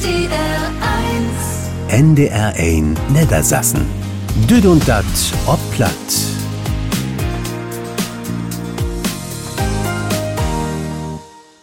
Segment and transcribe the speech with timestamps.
[0.00, 0.72] NDR
[1.88, 3.86] 1 NDR 1 Niedersassen.
[4.48, 5.04] Düd und dat
[5.46, 5.92] ob platt.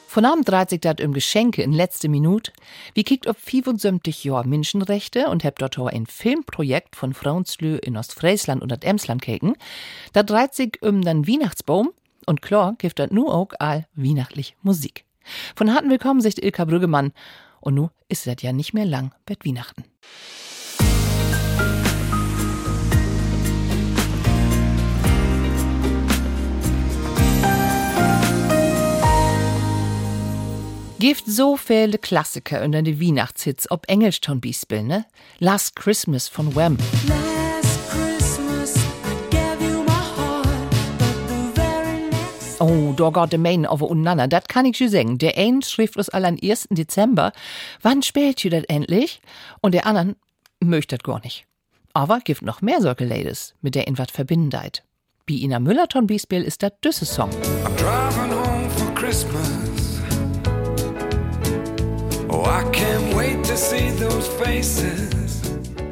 [0.05, 2.51] Von Abend dreht sich dat um Geschenke in letzte Minute.
[2.93, 8.61] Wie kickt ob 75 Jahr Menschenrechte und habt dort ein Filmprojekt von Frauenslö in Ostfriesland
[8.61, 9.55] und Emsland keken.
[10.13, 11.89] Da dreht sich um den Weihnachtsbaum
[12.27, 15.05] und klar gibt dat nu auch all weihnachtlich Musik.
[15.55, 17.13] Von harten Willkommen sagt Ilka Brüggemann.
[17.59, 19.83] Und nu ist das ja nicht mehr lang bet Weihnachten.
[30.99, 33.87] Gift so viele Klassiker unter die Weihnachtshits ob
[34.41, 35.05] Bispel, ne?
[35.37, 36.77] Last Christmas von Wham.
[42.59, 44.27] Oh, da geht der Main aber uneinander.
[44.27, 45.17] Das kann ich schon sagen.
[45.19, 46.69] Der eine schrift uns alle am 1.
[46.71, 47.31] Dezember.
[47.83, 49.21] Wann spielt ihr das endlich?
[49.61, 50.15] Und der anderen
[50.59, 51.45] möchte das gar nicht.
[51.93, 54.83] Aber gibt noch mehr solche Ladies, mit der ihn was verbindet.
[55.27, 57.29] Wie Ina Müller ton Bispel ist das düsse Song.
[57.29, 60.01] I'm driving home for Christmas.
[62.29, 65.41] Oh, I can't wait to see those faces.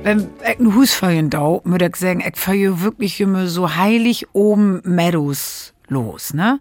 [0.02, 4.28] Wenn ich ein Hus feiern dau, muss ich sagen, ich feier wirklich immer so heilig
[4.34, 6.60] oben Meadows los, ne?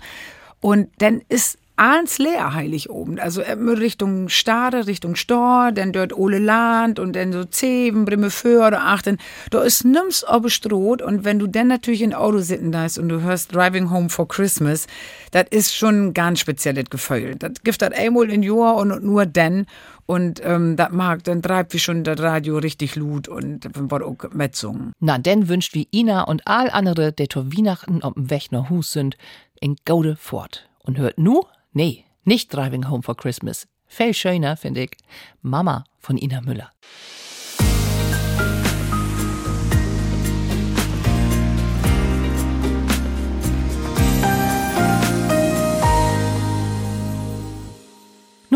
[0.60, 3.18] Und dann ist eins leer heilig oben.
[3.18, 8.68] Also Richtung Stade, Richtung Stor, dann dort Ole Land und dann so Zeven, Brimme Föhr
[8.68, 9.18] oder Achten.
[9.50, 13.08] Da ist nimm's aber Stroh und wenn du dann natürlich in Auto sitzen darfst und
[13.08, 14.86] du hörst Driving Home for Christmas,
[15.32, 17.34] das ist schon ein ganz spezielles Gefühl.
[17.36, 19.66] Das gibt das einmal in Jahr und nur dann.
[20.06, 24.32] Und ähm, das mag, dann treibt wie schon das Radio richtig Lut und wird auch
[24.32, 24.92] mitsungen.
[25.00, 28.92] Na, denn wünscht wie Ina und all andere, die zur Weihnachten auf dem nach Hus
[28.92, 29.16] sind,
[29.60, 30.68] in Gaude fort.
[30.80, 31.42] Und hört nu?
[31.72, 33.66] Nee, nicht Driving Home for Christmas.
[33.86, 34.96] Viel schöner, finde ich.
[35.40, 36.70] Mama von Ina Müller.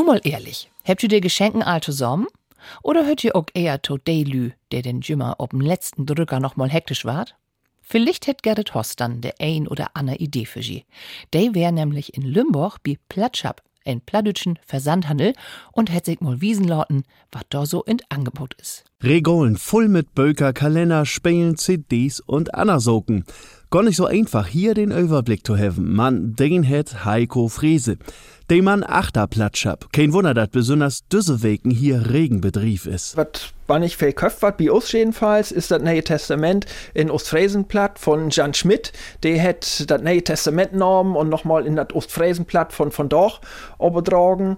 [0.09, 2.27] Mal ehrlich, habt ihr dir Geschenken all zusammen?
[2.83, 6.71] Oder hört ihr auch eher to Lü, der den Jimmer ob'm letzten Drücker noch mal
[6.71, 7.37] hektisch wart?
[7.83, 10.87] Vielleicht hätt Gerrit Host dann der ein oder andere Idee für sie.
[11.35, 15.35] Der wär nämlich in Lümburg bei Platschab, ein plattdütschen Versandhandel,
[15.73, 18.85] und hätt sich mal wiesen lauten, was da so in Angebot is.
[19.01, 23.23] Regolen voll mit Böker, Kalender, Spielen, CDs und Annasoken.
[23.71, 25.95] Gar nicht so einfach, hier den Überblick zu haben.
[25.95, 27.99] Man, den het Heiko Frese.
[28.51, 29.93] Den Mann Achterplatschab.
[29.93, 33.17] Kein Wunder, dat besonders diese Weken hier Regenbetrieb ist.
[33.17, 36.65] was war nicht viel köpft wat bei uns jedenfalls, ist das Neue Testament
[36.95, 38.93] in Ostfriesenplatt von Jan Schmidt.
[39.23, 43.43] Der hat das Neue Testament genommen und nochmal in das Ostfriesenplatt von von Doch
[43.79, 44.57] übertragen.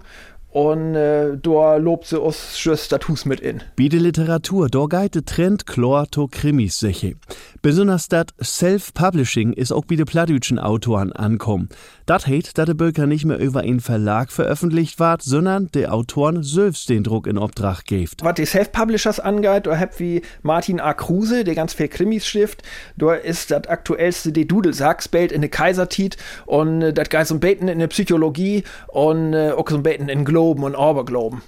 [0.51, 3.63] Und äh, da lobt sie uns das Hus mit in.
[3.77, 7.15] Bi de Literatur, da geht de Trend klar to Krimis siche.
[7.61, 11.69] Besonders dat Self-Publishing ist auch bi de plattdütschen Autoren ankommen.
[12.05, 16.43] Dat heißt, dat de Böker nicht mehr über einen Verlag veröffentlicht ward, sondern de Autoren
[16.43, 18.21] selbst den Druck in Obdrach geeft.
[18.21, 20.93] Was die Self-Publishers angeht, da habt wie Martin A.
[20.93, 22.63] Kruse, der ganz viel Krimis schrift,
[22.97, 27.35] da ist das aktuellste die Dudelsack, spellt in der Kaisertit und äh, das geht so
[27.35, 31.43] ein Beten in der Psychologie und äh, auch so ein Beten in Glauben und Aberglauben.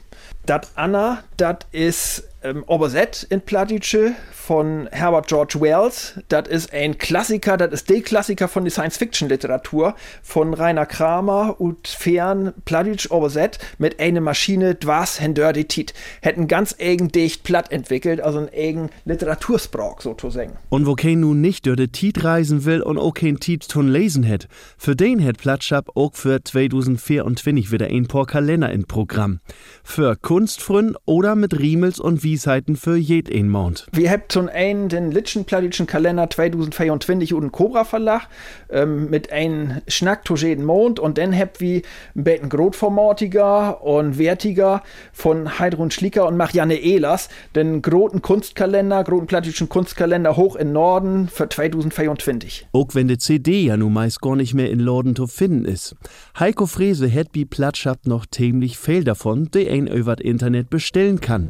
[0.46, 6.20] Das Anna, das ist ähm, Oberset in Plattdütsche von Herbert George Wells.
[6.28, 11.88] Das ist ein Klassiker, das ist der Klassiker von der Science-Fiction-Literatur von Rainer Kramer und
[11.88, 15.94] Fern Plattdütsch Oberset mit einer Maschine, dwas Hendör die Tit.
[16.22, 20.58] Hätten ganz eigen dicht platt entwickelt, also ein eigen Literatursprach sozusagen.
[20.70, 24.24] Und wo kein nun nicht durch de reisen will und auch kein Tiet tun lesen
[24.24, 29.40] het, für den het Platschab auch für 2024 wieder ein paar Kalender in Programm.
[29.84, 33.86] Für Kunstfrünn oder mit Riemels und Wiesheiten für jed ein Mond.
[33.92, 38.28] Wir habt zum einen den Litschen Kalender 2024 und den Cobra Verlag
[38.72, 41.84] ähm, mit einem Schnack zu jeden Mond und dann habt wir
[42.16, 49.28] ein bisschen grotformatiger und wertiger von Heidrun Schlicker und Marianne Ehlers, den groten Kunstkalender, groten
[49.28, 52.68] plattdeutschen Kunstkalender hoch in Norden für 2024.
[52.72, 55.96] Auch wenn de CD ja nun meist gar nicht mehr in Lorden zu finden ist.
[56.40, 61.50] Heiko Frese het bi Platschab noch ziemlich viel davon, de ein über Internet bestellen kann.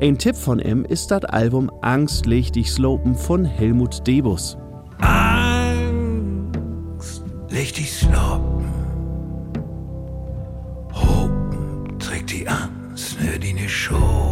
[0.00, 4.58] Ein Tipp von ihm ist das Album Angst dich slopen von Helmut Debus.
[4.98, 6.44] Angst,
[7.78, 8.66] dich sloppen.
[10.92, 14.29] Hopen trägt die Angst nur die Show.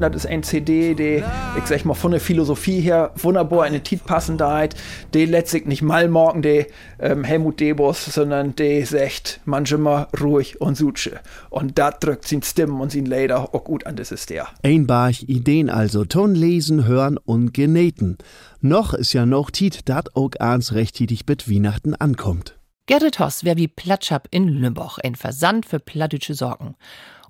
[0.00, 1.22] Das ist ein CD, die,
[1.58, 4.66] ich sag mal, von der Philosophie her wunderbar in den Tit passen da
[5.12, 6.66] Die letztlich nicht mal morgen die
[6.98, 11.20] ähm, Helmut Debus, sondern die sagt manchmal ruhig und suche.
[11.50, 14.48] Und da drückt sin Stimmen und sin Leder auch gut an, das ist der.
[14.62, 18.16] Ein Barch Ideen also, Ton lesen, hören und genähten.
[18.60, 22.56] Noch ist ja noch Tit, dat auch ans rechtzeitig mit Weihnachten ankommt.
[22.90, 26.74] Gerrit Hoss wär wie Platschab in Lümboch, ein Versand für plattdütsche Sorgen.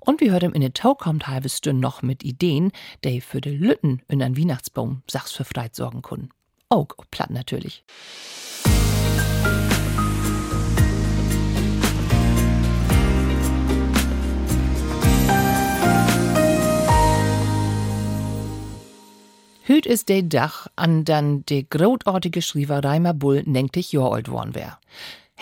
[0.03, 2.71] Und wir hören in den Tau kommt halbe Stunde noch mit Ideen,
[3.03, 6.31] die für de Lütten in einen Weihnachtsbaum Sachs für Freit sorgen können.
[6.69, 7.83] Auch platt natürlich.
[19.63, 24.55] Hüt ist de Dach, an dann de großartige Schriever Reimer Bull 90 Jahr alt worden
[24.55, 24.79] wär.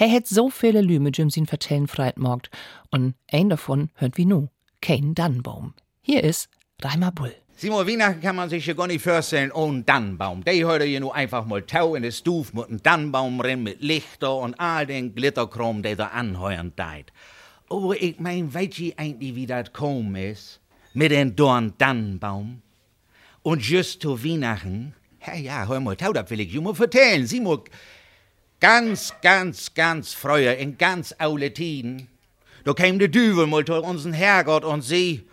[0.02, 2.50] Er hätt so viele Lüme Jim sin vertellen freitmorgt
[2.90, 4.48] und ein davon hört wie nu,
[4.80, 5.74] kein Dannenbaum.
[6.02, 6.48] Hier ist
[6.82, 7.36] Reimer Bull.
[7.58, 10.46] Simon, Weihnachten kann man sich ja gar nicht vorstellen ohne Dannenbaum.
[10.46, 13.82] Der heute hier nur einfach mal Tau in der Stuf mit einem Dannenbaum rein, mit
[13.82, 17.12] Lichter und all den Glitterkram, der da anheuern deit.
[17.70, 20.62] Aber ich mein, weißt ihr eigentlich, wie das kommen ist?
[20.94, 22.62] Mit dem Dorn Dannenbaum?
[23.42, 24.96] Und just zu Weihnachten,
[25.28, 27.28] ja, ja, hör mal, Tau, das will ich dir mal vertellen.
[27.28, 27.64] Simon,
[28.60, 32.08] ganz, ganz, ganz früher, in ganz aule Tiden,
[32.66, 35.24] da käm de Düvel mal zu unseren Herrgott und sie,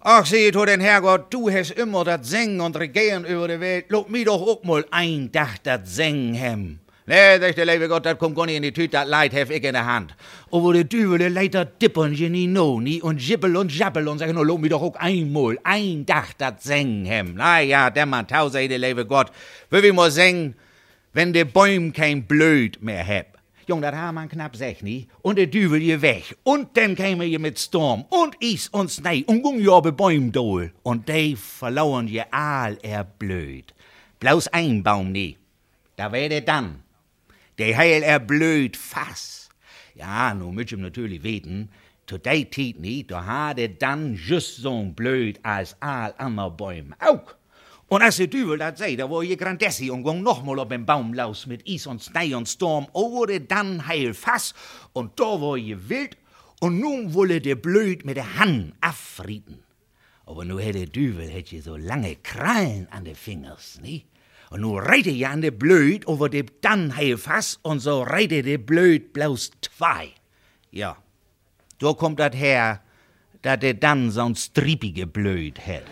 [0.00, 3.86] ach, sieh to den Herrgott, du hast immer das Singen und Regieren über die Welt,
[3.88, 6.78] lob mi doch auch mal ein Dach das Singen hem.
[7.06, 9.50] Nee, sagt der liebe Gott, das kommt gar nicht in die Tüte, das Leid hef
[9.50, 10.14] ich in der Hand.
[10.52, 14.18] Aber die Düvel, die Leiter dippern je nie no, nie, und jibbel und jabbel und
[14.18, 17.34] sagen, no, lob mi doch auch einmal, ein Dach das Singen hem.
[17.34, 19.32] Na ja, der Mann, tau sei der liebe Gott,
[19.70, 20.54] will wir mal singen,
[21.18, 23.38] wenn de Bäum kein Blöd mehr heb.
[23.66, 25.08] Jung, dat haben man knapp sech nie.
[25.20, 26.36] Und der Düvel je weg.
[26.44, 30.30] Und dann käme je mit Sturm und Is und Schnee und gung ja be Bäum
[30.30, 30.72] dohl.
[30.84, 33.74] Und de verlauern je all er blöd.
[34.20, 35.36] Bloß ein Baum nie.
[35.96, 36.84] Da wär de dann.
[37.58, 39.48] De heil er blöd fass.
[39.96, 41.68] Ja, nu mütsch ihm natürlich weten,
[42.06, 47.34] de Tiet nie, da ha de dann just so blöd als all ander Bäum auch.
[47.88, 50.84] Und als der Düvel dat sei, da war je Grandessi und ging nochmal auf den
[50.84, 54.52] Baum laus mit Is und Schnee und Sturm, oder dann heil Fass,
[54.92, 56.18] und da war je wild,
[56.60, 59.64] und nun wolle der Blöd mit der Hand affrieden.
[60.26, 64.04] Aber nu hätte der Düvel hätt je so lange Krallen an de Fingers, nie?
[64.50, 68.42] Und nu reite je an de Blöd over de dann heil Fass, und so reite
[68.42, 70.10] de Blöd bloß zwei.
[70.70, 70.98] Ja,
[71.78, 72.82] da kommt dat her,
[73.40, 75.86] dat der dann so'n striepige Blöd hätt.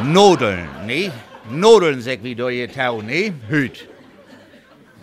[0.00, 1.10] Nodeln, nee?
[1.50, 3.32] Nodeln, sag wie durch je Tau, nee?
[3.48, 3.88] Hüt.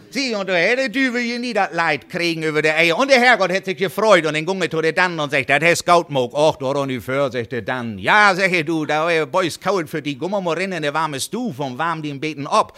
[0.10, 2.98] Sieh, und da hätte Düvel je nie dat Leid kriegen über de Eier.
[2.98, 5.62] Und der Herrgott hätt sich gefreut und den gunge zu der dann und sagt, dat
[5.62, 6.34] hätt Scout mog.
[6.34, 8.00] Och, da doch nicht für, sagt der dann.
[8.00, 11.60] Ja, sag ich, du, da war Boys kalt für die rein in der warme Stuf
[11.60, 12.76] und warm den Beten ab.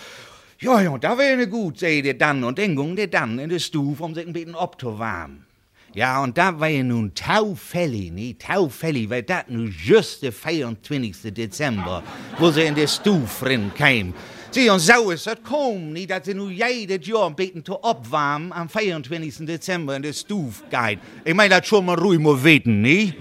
[0.59, 2.43] Ja, ja, da wäre ne gut, sagt der dann.
[2.43, 5.45] Und den gung der dann in der Stuf, um sich Beten ab zu warm.
[5.93, 11.33] Ja, und da war ja nun taufällig, ne, taufällig, weil dat nun just der 24.
[11.33, 12.01] Dezember,
[12.39, 14.13] wo sie in der Stuf drin kam.
[14.51, 17.81] Sieh, und so ist das kaum, nie, dass sie nun jedes Jahr ein bisschen zu
[17.83, 19.45] abwarmen am 24.
[19.45, 20.99] Dezember in der Stuf geht.
[21.25, 23.13] Ich mein, das schon mal ruhig mal weten, ne?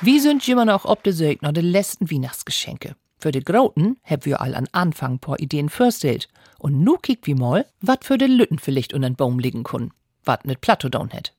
[0.00, 2.96] Wie sind immer noch ob de Sögner de letzten Weihnachtsgeschenke?
[3.18, 6.28] Für de Grauten heb wir all an Anfang paar Ideen vorstellt.
[6.58, 9.92] Und nu kickt wie mal, wat für de Lütten vielleicht unter den Baum liegen kun.
[10.24, 11.32] Wat net Plato down het.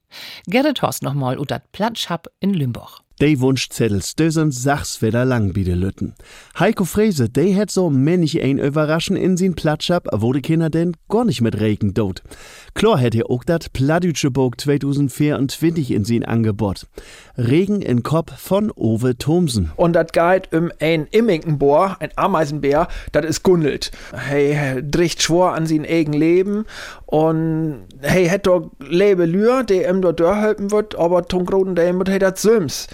[0.47, 3.01] Gerrit Horst noch mal und dat Platschhab in Lümboch.
[3.19, 6.13] De Wunschzettels, dösen Sachs wieder lang bi de Lütten.
[6.59, 10.95] Heiko Frese, de hätt so männlich ein überraschen in sin Platschab, wo de Kinder denn
[11.09, 12.21] gar nicht mit Regen dot.
[12.75, 16.85] Klar hätt ihr auch dat Pladütsche Burg 2024 in sin Angebot.
[17.39, 19.71] Regen in Kopf von Ove Thomsen.
[19.77, 23.89] Und dat geht um ein Imminkenbohr, ein Ameisenbär, dat is Gundelt.
[24.13, 26.65] Hey, dricht schwor an sin eigen Leben
[27.07, 31.89] und hey, hätt doch lebe Lür, der ihm dort helfen wird, aber zum Groten, der
[31.89, 32.87] ihm hey dat Sims,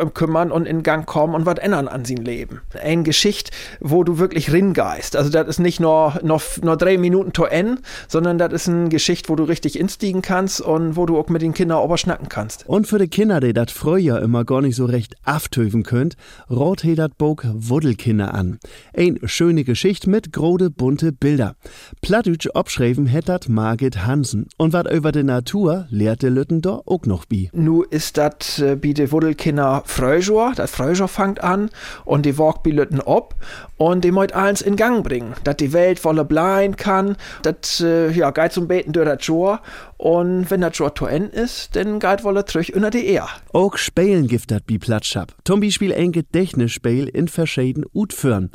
[0.00, 2.60] um kümmern und in Gang kommen und wat ändern an sin Leben.
[2.80, 5.16] Ein Geschicht, wo du wirklich ringeist.
[5.16, 8.88] Also dat ist nicht nur, nur, nur drei Minuten to en, sondern dat ist ein
[8.88, 12.68] Geschicht, wo du richtig instiegen kannst und wo du auch mit den Kindern oberschnacken kannst.
[12.68, 16.16] Und für de Kinder, die dat früher immer gar nicht so recht aftöven könnt,
[16.50, 18.58] rot he dat Bog Wuddelkinder an.
[18.96, 21.56] Ein schöne Geschicht mit grode bunte Bilder.
[22.02, 24.46] Plattdütsch obschreiben hätt dat Margit Hansen.
[24.56, 27.50] Und wat über de Natur lehrt de Lütten auch noch bi.
[27.52, 31.68] Nu ist dat äh, bi de Wuddelkinder Kinder Fröjor, das Fröjor fangt an
[32.06, 33.34] und die walk Lütten ob
[33.76, 38.10] und die moit alles in Gang bringen, dass die Welt wolle bleien kann, dat äh,
[38.10, 39.60] ja geht zum Beten durch das Jor
[39.98, 43.28] und wenn das Jor zu Ende ist, dann geht wolle zurück unter die Ehr.
[43.52, 45.34] Auch Spielen gibt dat bi Platschab.
[45.44, 48.50] Zum Beispiel ein Gedächtnisspiel in verschiedenen Utführen.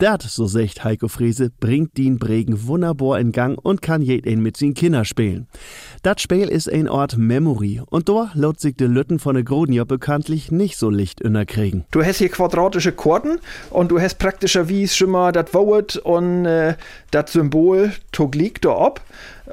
[0.00, 4.56] Dat, so sagt Heiko Frese, bringt den Bregen wunderbar in Gang und kann jeden mit
[4.56, 5.48] seinen Kindern spielen.
[6.04, 9.82] Dat Spiel ist ein Ort Memory und da laut sich de Lütten von der Grodnia
[9.82, 11.84] bekanntlich nicht so Licht kriegen.
[11.90, 13.40] Du hast hier quadratische Kurden
[13.70, 16.76] und du hast praktischerweise schon mal das Wort und äh,
[17.10, 19.00] das Symbol Toglik da ob.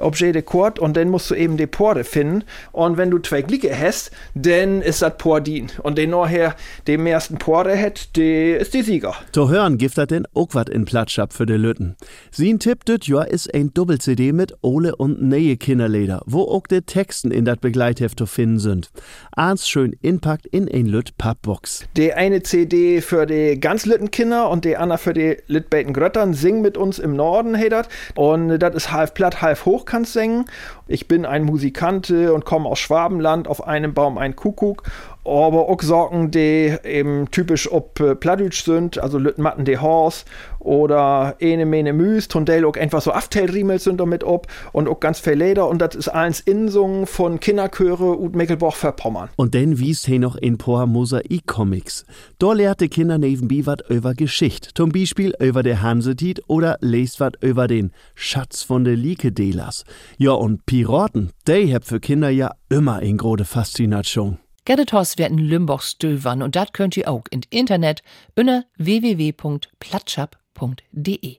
[0.00, 2.44] Objet de Kord und dann musst du eben die Pore finden.
[2.72, 5.68] Und wenn du zwei Glicke hast, dann ist das Pordin.
[5.82, 6.54] Und den nachher
[6.86, 9.14] dem ersten Pore hat, der ist die Sieger.
[9.32, 11.96] To hören gibt das denn auch wat in Platschab für de Lütten.
[12.30, 16.82] Sin Tipp düt Jahr ist ein Doppel-CD mit Ole und Neue Kinderleder, wo auch de
[16.82, 18.90] Texten in dat Begleitheft zu finden sind.
[19.32, 21.84] Eins schön inpackt in ein Lütt Pappbox.
[21.96, 26.34] Die eine CD für die ganz Lütten Kinder und die andere für die Lüttbeten Gröttern
[26.34, 27.88] singen mit uns im Norden, hey dat.
[28.14, 30.44] Und das ist halb platt, halb hoch kannst singen.
[30.86, 34.82] Ich bin ein Musikante und komme aus Schwabenland, auf einem Baum ein Kuckuck
[35.26, 40.24] aber auch Sorgen, die eben typisch ob äh, Pladütsch sind, also Lüttenmatten de Horse
[40.60, 45.20] oder Ene Mene Müs, Tondel auch einfach so Aftelriemel sind damit ob und auch ganz
[45.20, 49.28] viel Leder und das ist eins Insungen von Kinderchöre und Mecklenburg verpommern.
[49.36, 52.04] Und dann wies he noch in paar Mosaik-Comics.
[52.38, 57.42] Da lehrte Kinder nebenbei wat über Geschichte, zum Beispiel über der Hansetit oder lest wat
[57.42, 59.84] über den Schatz von der Lieke-Delas.
[60.18, 64.38] Ja und Piraten, die hab für Kinder ja immer in grode Faszination.
[64.66, 68.02] Gerrit Hoss werden Lümboch stöbern und dat könnt ihr auch im Internet
[68.34, 71.36] unter www.platschab.de.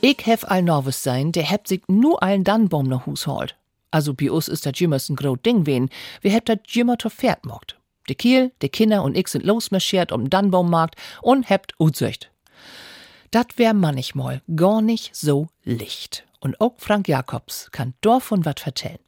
[0.00, 3.58] Ich hef all Norwes sein, der hebt sich nur allen Dannbaum nach Hus holt.
[3.90, 5.90] Also bei uns ist das jimmers ein grot Ding wen.
[6.22, 7.76] Wir hebt dat jimmer to Pferd mogt.
[8.08, 12.30] De Kiel, de Kinder und ich sind losmarschiert um den Dannbaummarkt und hebt Utsücht.
[13.30, 16.24] Dat wär manchmal gar nicht so licht.
[16.40, 18.98] Und auch Frank Jacobs kann davon wat vertellen.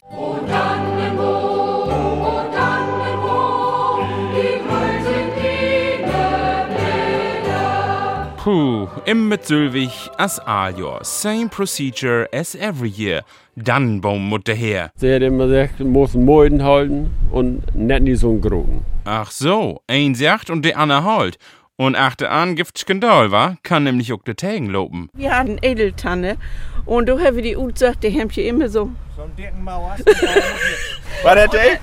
[8.38, 11.04] Puh, im mit Sylwig as Aljor.
[11.04, 13.24] Same procedure as every year.
[13.56, 14.90] Dannenbaum muss her.
[14.96, 18.84] Sie hat immer gesagt, muss Moiden halten und nicht nie so einen großen.
[19.06, 21.38] Ach so, ein sagt und der andere halt.
[21.78, 23.56] Und achte an, gibt Skandal, wa?
[23.62, 25.08] Kann nämlich auch der Tägen loben.
[25.14, 26.36] Wir hatten Edeltanne
[26.84, 28.90] und da haben wir die gesagt, die haben hier immer so.
[29.16, 30.00] So ein dicken Mauers.
[31.22, 31.78] Was hat der?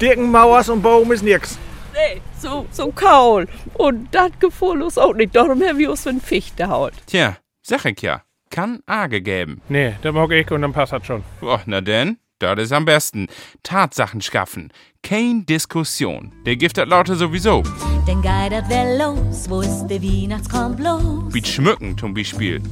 [0.00, 1.58] Dicken Mauers und Baum ist nix.
[1.94, 3.46] Nee, so, so kaul.
[3.74, 5.34] Und das gefiel uns auch nicht.
[5.34, 6.94] Darum haben wir uns so ein Fichte halt.
[7.06, 8.22] Tja, sag ich ja.
[8.54, 9.60] Kann Arge geben.
[9.68, 11.24] Nee, der mag ich und dann passt das schon.
[11.42, 13.26] Oh, na denn, das ist am besten.
[13.64, 14.72] Tatsachen schaffen.
[15.02, 16.30] Kein Diskussion.
[16.46, 17.64] Der gibt das Laute sowieso.
[18.06, 21.34] Denn geidert wer los, wo ist der Weihnachtskorn bloß?
[21.34, 22.62] Wie schmücken zum Beispiel.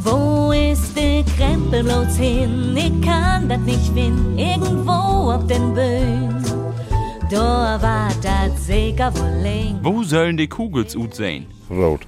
[0.00, 2.76] Wo ist der Krempel bloß hin?
[2.76, 6.44] Ich kann das nicht finden, irgendwo auf den Böen.
[7.30, 9.78] Da war das sicher wohl.
[9.84, 11.46] Wo sollen die Kugels ut sein?
[11.70, 12.00] Rot.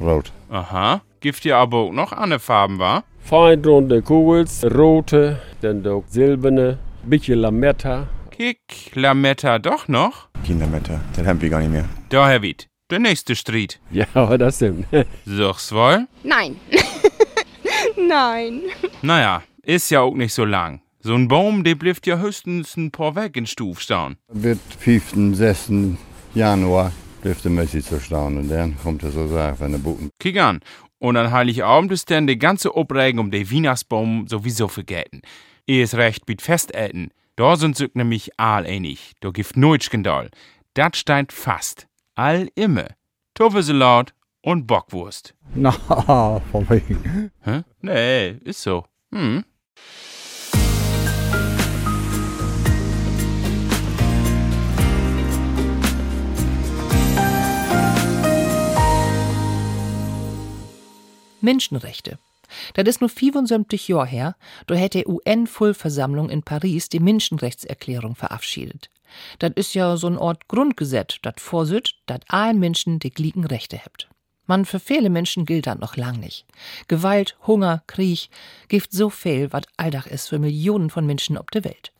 [0.00, 0.32] Rot.
[0.50, 1.02] Aha.
[1.20, 3.02] Gibt ja aber auch noch andere Farben, wa?
[3.18, 8.06] Fein runde Kugels, rote, dann doch silberne, bisschen Lametta.
[8.30, 10.28] Kick, Lametta doch noch?
[10.44, 11.86] Kindermetter, das haben wir gar nicht mehr.
[12.10, 12.68] Da, Herr Wied.
[12.88, 13.80] Der nächste Street.
[13.90, 14.86] Ja, das stimmt.
[15.26, 16.06] Sag's wohl?
[16.22, 16.56] Nein.
[17.96, 18.62] Nein.
[19.02, 20.82] Naja, ist ja auch nicht so lang.
[21.00, 24.18] So ein Baum, der bleibt ja höchstens ein paar Weg in Stuf stehen.
[24.28, 25.72] Wird 5., 6.
[26.34, 26.92] Januar
[27.24, 30.10] der Messi zu stehen und dann kommt er so sagen, wenn der Boten.
[30.18, 30.60] Kick an.
[30.98, 35.22] Und an Heiligabend ist dann die ganze Aufregung um den Weihnachtsbaum sowieso vergessen.
[35.66, 37.12] Ihr ist recht mit Festessen.
[37.36, 39.12] Da sind sich nämlich all einig.
[39.20, 40.30] Da gibt nooit Skandal.
[40.74, 41.86] Dat steint fast.
[42.14, 42.86] All immer.
[43.34, 44.12] Toffelsalat
[44.42, 45.34] und Bockwurst.
[45.54, 45.70] Na,
[46.50, 47.30] von wegen.
[47.42, 47.62] Hä?
[47.80, 48.84] Nee, ist so.
[49.12, 49.44] Hm.
[61.40, 62.18] Menschenrechte.
[62.74, 68.90] Das ist nur 75 Jahre her, da hat die UN-Vollversammlung in Paris die Menschenrechtserklärung verabschiedet.
[69.38, 73.78] Das ist ja so ein Ort Grundgesetz, das vorsieht, dass allen Menschen die gleichen Rechte
[73.84, 74.08] habt.
[74.46, 76.46] Man für viele Menschen gilt das noch lang nicht.
[76.88, 78.30] Gewalt, Hunger, Krieg,
[78.68, 81.92] gibt so viel, was Alldach ist für Millionen von Menschen auf der Welt.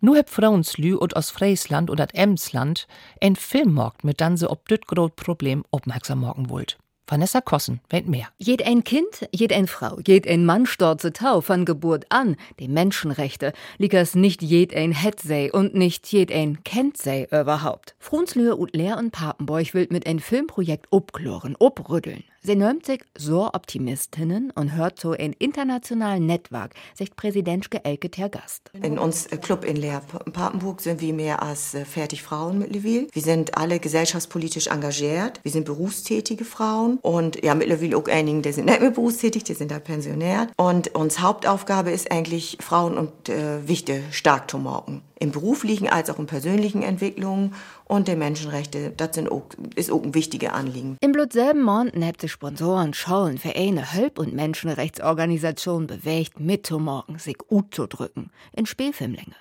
[0.00, 2.88] Nur heb Frauenslü und aus Friesland und dat Emsland
[3.22, 6.78] ein Filmmarkt mit dann so ob grot Problem aufmerksam morgen wollt.
[7.06, 8.28] Vanessa Kossen wennt mehr.
[8.38, 12.68] Jed ein Kind, jed ein Frau, jed ein Mann storze Tau von Geburt an, die
[12.68, 17.94] Menschenrechte, liegt es nicht jed ein het sei und nicht jed ein kennt sei überhaupt.
[17.98, 22.24] Frunslöhe und Lehr und Papenbeuch will mit ein Filmprojekt obkloren, obrüddeln.
[22.46, 28.70] Sie nimmt sich so Optimistinnen und hört so ein internationalen Netzwerk, sagt Präsidentschke Elke Tergast.
[28.82, 33.06] In uns äh, Club in Leer Papenburg sind wir mehr als äh, fertig Frauen mittlerweile.
[33.10, 35.40] Wir sind alle gesellschaftspolitisch engagiert.
[35.42, 39.54] Wir sind berufstätige Frauen und ja, mittlerweile auch einige, die sind nicht mehr berufstätig, die
[39.54, 40.50] sind da pensioniert.
[40.56, 46.10] Und uns Hauptaufgabe ist eigentlich, Frauen und äh, Wichte stark zu machen im beruflichen als
[46.10, 50.96] auch in persönlichen Entwicklungen und die Menschenrechte, das sind auch, ist auch ein wichtiges Anliegen.
[51.00, 57.74] Im selben Monaten habt sich Sponsoren, Schauen, Vereine, Hölp- und Menschenrechtsorganisationen bewegt, mitzumachen, sich gut
[57.74, 59.34] zu drücken, in Spielfilmlänge.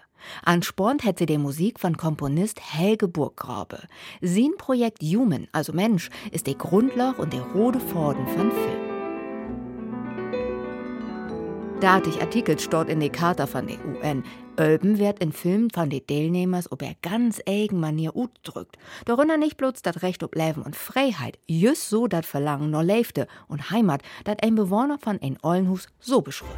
[0.44, 3.80] Anspornt hätte die Musik von Komponist Helge Burggrabe.
[4.22, 8.93] Sein Projekt Human, also Mensch, ist der Grundlage und der rote Faden von Film.
[11.84, 14.24] Datig Artikel steht in der Charta von der UN.
[14.58, 18.78] Öben wird in Filmen von den Teilnehmern ob er ganz eigen Manier utdrückt.
[19.04, 23.28] Darunter nicht bloß das Recht auf Leben und Freiheit, just so das Verlangen nur Leifte
[23.50, 26.54] und Heimat, das ein Bewohner von ein Ollenhus so beschrift.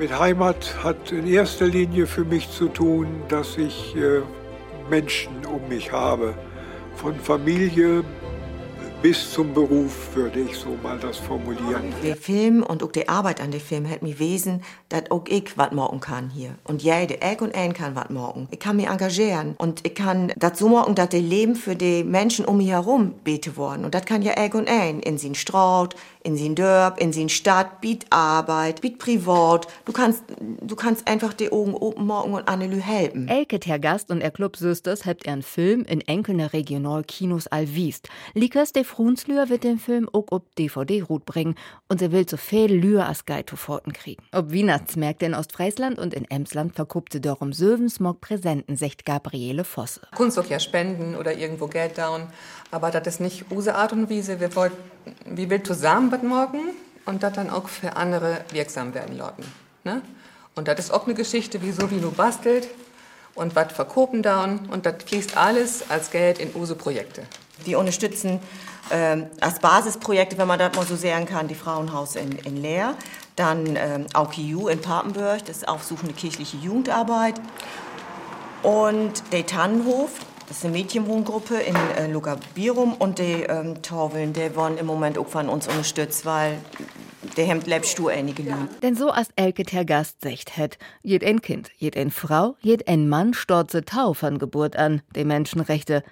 [0.00, 4.22] Mit Heimat hat in erster Linie für mich zu tun, dass ich äh,
[4.90, 6.34] Menschen um mich habe.
[6.96, 8.02] Von Familie
[9.04, 11.92] bis zum Beruf, würde ich so mal das formulieren.
[12.02, 14.62] Der Film und auch die Arbeit an dem Film hat mir wesen,
[14.94, 16.54] dass auch ich was morgen kann hier.
[16.64, 18.46] Und jede, ich und ein kann was morgen.
[18.50, 22.04] Ich kann mich engagieren und ich kann das so morgen, dass das Leben für die
[22.04, 23.84] Menschen um mich herum bete worden.
[23.84, 25.00] Und das kann ja ich und ein.
[25.00, 29.66] In sin Straut, in sin Dörp, in sin Stadt, biet Arbeit, biet Privat.
[29.84, 30.22] Du kannst,
[30.60, 33.28] du kannst einfach die Augen open morgen und Annelü helfen.
[33.28, 38.08] Elke, Herr Gast und er Clubsüsters habt er einen Film in enkelne Regionalkinos allwiest.
[38.34, 41.56] Likas de Frunslür wird den Film auch ob DVD-Rut bringen
[41.88, 44.22] und sie will so viel Lür als Geitoforten kriegen.
[44.32, 44.52] Ob
[44.84, 50.02] Weihnachtsmärkte in Ostfriesland und in Emsland verkuppte darum Söwensmog Präsenten, sagt Gabriele Vosse.
[50.14, 52.26] Kunst auch ja spenden oder irgendwo Geld down,
[52.70, 54.40] aber das ist nicht unsere Art und Weise.
[54.40, 54.72] Wir wollen,
[55.24, 56.60] wir will zusammen was morgen
[57.06, 59.44] und das dann auch für andere wirksam werden lassen.
[59.84, 60.02] Ne?
[60.54, 62.68] Und das ist auch eine Geschichte, wie so wie du bastelt
[63.34, 67.22] und was verkopen down und das fließt alles als Geld in unsere Projekte.
[67.64, 68.40] Wir unterstützen
[68.90, 72.96] ähm, als Basisprojekte, wenn man das mal so sagen kann, die Frauenhaus in, in Leer,
[73.36, 77.34] dann ähm, AUKIU in Papenburg, das ist aufsuchende kirchliche Jugendarbeit.
[78.62, 84.54] Und der Tannenhof, das ist eine Mädchenwohngruppe in äh, Lugabirum und die ähm, Torveln, die
[84.56, 86.58] wollen im Moment auch von uns unterstützt, weil
[87.36, 88.68] der Hemd lebst du einige Lügen.
[88.82, 92.88] Denn so als Elke der Gast secht het, jed ein Kind, jed ein Frau, jed
[92.88, 96.02] ein Mann storze Tau von Geburt an, die Menschenrechte,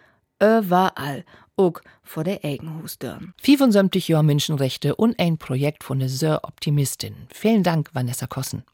[0.40, 1.24] überall,
[1.56, 3.34] ook vor der Eigenhusdörn.
[3.40, 7.14] 75 Jahre Menschenrechte und ein Projekt von der Sir Optimistin.
[7.32, 8.64] Vielen Dank, Vanessa Kossen.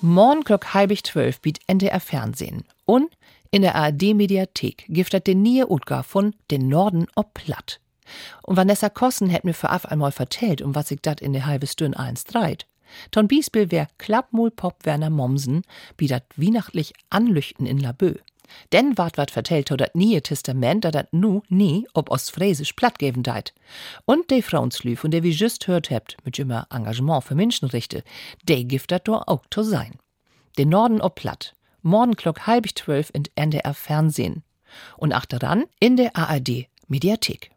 [0.00, 2.64] Morgen klock halbig zwölf biet NDR Fernsehen.
[2.84, 3.10] Und
[3.50, 7.80] in der ARD-Mediathek giftet den nie Utgar von Den Norden ob Platt.
[8.42, 11.66] Und Vanessa Kossen hätt mir vorab einmal vertellt, um was sich dat in der halbe
[11.66, 12.66] Stünd eins dreit.
[13.10, 15.62] Ton Biesbill wär Klappmul Pop Werner Mommsen,
[15.98, 18.14] wie dat weihnachtlich Anlüchten in Labö.
[18.72, 23.22] Denn ward wat vertellt dat nie Testament, da dat nu nie ob ostfriesisch platt geben
[23.22, 23.52] deit.
[24.04, 28.02] Und de Frauenslü, von der wie just hört hebt, mit immer Engagement für Menschenrechte,
[28.48, 29.98] de gift dat do auch to sein.
[30.58, 31.54] Den Norden ob platt.
[31.82, 34.42] Morgen klock halbig zwölf in NDR Fernsehen.
[34.96, 37.50] Und achteran in der ARD Mediathek.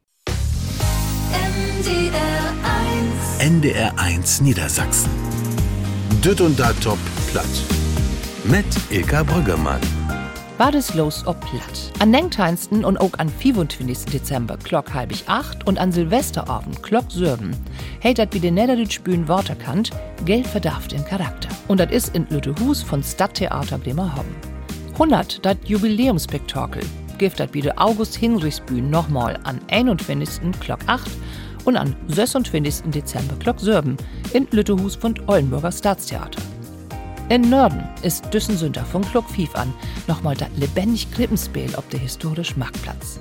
[3.40, 5.10] NDR 1 Niedersachsen.
[6.24, 7.00] Düt und da top
[7.32, 7.46] platt.
[8.44, 9.80] Mit Ilka Brüggemann.
[10.58, 11.92] War das los ob platt.
[12.00, 14.06] An Denkteinsten und auch an 25.
[14.12, 17.56] Dezember klock halbig acht und an Silvesterabend klock sürben.
[18.02, 19.92] Hey dat wie den Niederdütsch Bühnen Worterkant,
[20.26, 21.50] Geld verdarft in Charakter.
[21.68, 24.36] Und dat is in Lüttehus von Stadttheater Bremerhaven.
[24.94, 26.84] 100 dat Jubiläumspektakel.
[27.20, 30.52] Gift dat wie August Hinrichsbühn nochmal an 21.
[30.60, 31.12] klock 8
[31.66, 32.92] und an 26.
[32.92, 33.98] Dezember Glock Sörben
[34.34, 36.42] in Lüttehus von Ollenburger Staatstheater.
[37.28, 39.72] In Norden ist Düssensünder von Glock 5 an
[40.08, 43.20] nochmal das lebendig Krippenspiel auf der historisch Marktplatz.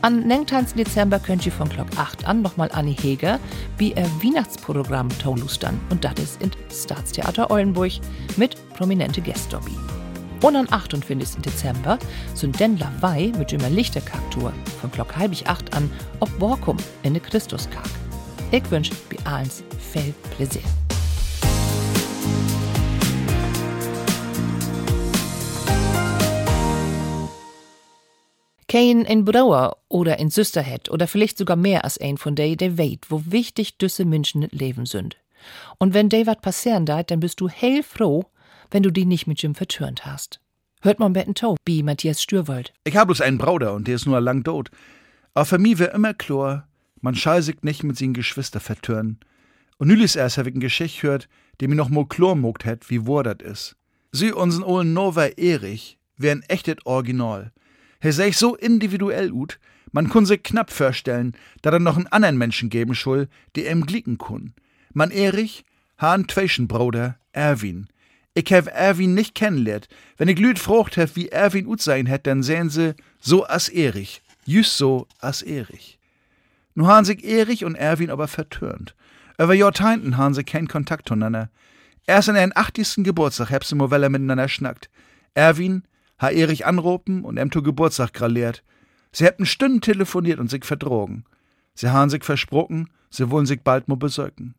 [0.00, 0.66] Am 19.
[0.76, 3.40] Dezember könnt ihr von Glock 8 an nochmal Annie Heger
[3.76, 7.92] wie ihr Weihnachtsprogramm taulustern und das ist in Staatstheater Ollenburg
[8.36, 9.74] mit prominente Gästobby.
[10.40, 11.42] Und am 28.
[11.42, 11.98] Dezember
[12.34, 17.22] sind den Lawei mit dem Lichterkaktur von Glock halbig acht an ob Borkum in de
[17.22, 17.90] Christuskark.
[18.52, 20.62] Ich wünsche bi allen viel Plaisir.
[28.68, 32.78] Kein in Brauer oder in Süsterhead oder vielleicht sogar mehr als ein von day, der
[32.78, 35.16] weit, wo wichtig düsse Menschen leben sind.
[35.78, 38.26] Und wenn day was passieren da, dann bist du hell froh,
[38.70, 40.40] wenn du die nicht mit Jim vertürnt hast.
[40.80, 42.72] Hört man betten Tau, wie Matthias Stürwold.
[42.84, 44.70] Ich hab bloß einen Bruder und der ist nur lang tot.
[45.34, 46.68] Aber für mich wär immer klar,
[47.00, 49.18] man schall sich nicht mit seinen Geschwister vertürnen.
[49.78, 51.28] Und nülis erst hab ich ein Geschicht hört,
[51.60, 53.76] dem ich noch mal klar mogt hat, wie wo dat is.
[54.12, 57.52] Sie unseren ollen Nova Erich wär ein echtet Original.
[58.00, 59.58] Er seh so individuell ut,
[59.92, 63.86] man kun sich knapp vorstellen, da er noch einen anderen Menschen geben schul, der ihm
[63.86, 64.54] glicken kun.
[64.92, 65.64] Man Erich,
[65.96, 67.88] han Tweschenbruder, Erwin.
[68.38, 69.88] Ich hab Erwin nicht kennenlernt.
[70.16, 73.68] Wenn ich lüd frucht hab, wie Erwin ut sein hätt, dann sehen sie, so as
[73.68, 74.22] Erich.
[74.44, 75.98] Just so as Erich.
[76.76, 78.94] Nu han sich Erich und Erwin aber vertürnt.
[79.38, 81.50] Über Jahrteinten han sie keinen Kontakt zueinander.
[82.06, 83.02] Erst an ihren 80.
[83.02, 84.88] Geburtstag hab sie Movelle miteinander schnackt.
[85.34, 85.82] Erwin
[86.20, 88.62] ha Erich anropen und em to Geburtstag graliert.
[89.10, 91.24] Sie hätten Stunden telefoniert und sich verdrogen.
[91.74, 94.54] Sie han sich versprochen, sie wollen sich bald mo besöken.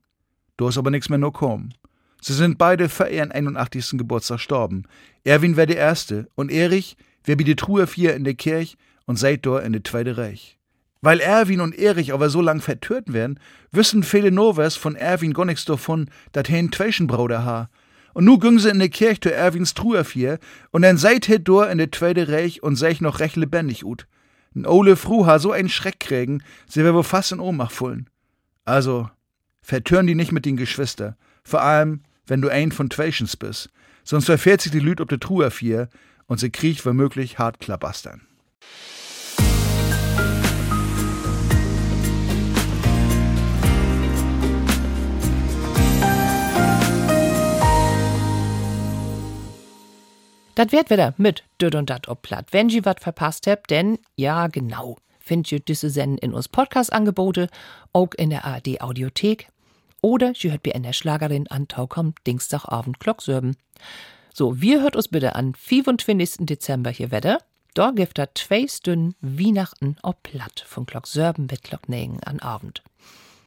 [0.57, 1.73] Du hast aber nix mehr no kommen.
[2.21, 3.97] Sie sind beide für ihren 81.
[3.97, 4.83] Geburtstag gestorben.
[5.23, 9.17] Erwin wär der Erste und Erich wär wie die Truhe vier in der Kirch und
[9.17, 10.57] seit dort in der Zweite Reich.
[11.01, 13.39] Weil Erwin und Erich aber so lang vertört werden,
[13.71, 17.69] wissen viele Novers von Erwin gar nix davon, dat hen Tweschenbruder ha.
[18.13, 20.39] Und nu gingen sie in der Kirch zu Erwins Truhe vier
[20.71, 23.85] und dann seit he dort in der Zweite Reich und seh ich noch recht lebendig
[23.85, 24.07] ut.
[24.53, 28.09] N Ole Fru ha so einen Schreck kriegen, sie wär wohl fast in Ohnmacht fallen.
[28.65, 29.09] Also,
[29.61, 31.15] vertören die nicht mit den Geschwister.
[31.43, 33.69] Vor allem, wenn du ein von Twations bist.
[34.03, 35.89] Sonst verfährt sich die Lüd ob de Truhe vier
[36.27, 38.21] und sie kriecht womöglich hart klabastern.
[50.55, 52.47] Dat wird wieder mit Düt und Dat ob platt.
[52.51, 57.47] Wenn ihr wat verpasst habt, denn ja, genau, findet ihr diese Senden in uns Podcast-Angebote,
[57.93, 59.47] auch in der ARD Audiothek
[60.01, 63.57] oder ihr hört mir in der Schlagerin an Taukom Dienstagabend Glocksörben.
[64.33, 66.45] So, wir hört uns bitte an 25.
[66.45, 67.39] Dezember hier Wetter.
[67.73, 72.83] Da gibt da zwei Stunden Weihnachten ob platt von Glocksörben mit Glocknägen an Abend.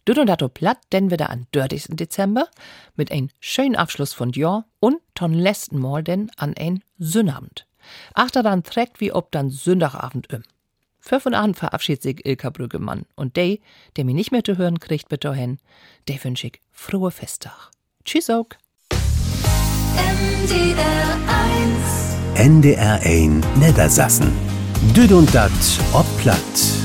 [0.07, 1.97] Düt und dat ob platt denn wieder an 30.
[1.97, 2.49] Dezember
[2.97, 7.67] mit ein schönen Abschluss von Jahr und ton letzten Mal denn an ein Sünnabend.
[8.15, 10.43] Achter dann trägt wie ob dann Sündagabend im.
[11.05, 13.59] Für von Abend verabschiedet sich Ilka Brüggemann und der,
[13.97, 15.59] der mir nicht mehr zu hören kriegt, bitte hin,
[16.07, 17.73] der wünsche ich frohe Festtag.
[18.05, 18.47] Tschüss auch.
[19.97, 21.19] NDR
[22.37, 24.33] 1 NDR 1 Niedersassen.
[24.95, 25.51] Düd und dat
[25.93, 26.82] ob platt.